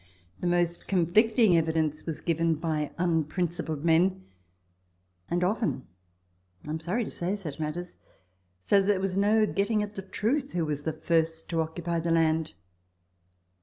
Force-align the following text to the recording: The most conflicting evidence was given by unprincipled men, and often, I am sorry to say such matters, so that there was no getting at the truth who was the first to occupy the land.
The 0.39 0.47
most 0.47 0.87
conflicting 0.87 1.55
evidence 1.55 2.07
was 2.07 2.21
given 2.21 2.55
by 2.55 2.89
unprincipled 2.97 3.85
men, 3.85 4.23
and 5.29 5.43
often, 5.43 5.85
I 6.65 6.71
am 6.71 6.79
sorry 6.79 7.03
to 7.03 7.11
say 7.11 7.35
such 7.35 7.59
matters, 7.59 7.97
so 8.63 8.81
that 8.81 8.87
there 8.87 8.99
was 8.99 9.15
no 9.15 9.45
getting 9.45 9.83
at 9.83 9.93
the 9.93 10.01
truth 10.01 10.53
who 10.53 10.65
was 10.65 10.81
the 10.85 10.93
first 10.93 11.49
to 11.49 11.61
occupy 11.61 11.99
the 11.99 12.09
land. 12.09 12.53